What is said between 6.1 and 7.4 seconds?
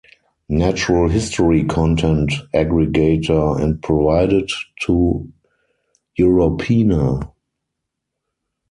Europeana.